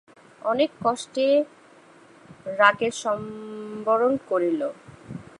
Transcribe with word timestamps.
অনেক 0.41 0.69
কষ্টে 0.83 1.27
রােদন 2.59 2.91
সম্বরণ 3.01 4.13
করিল। 4.29 4.61